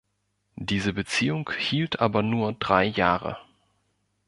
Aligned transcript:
Diese 0.55 0.93
Beziehung 0.93 1.51
hielt 1.55 1.99
aber 1.99 2.23
nur 2.23 2.53
drei 2.53 2.85
Jahre. 2.85 3.37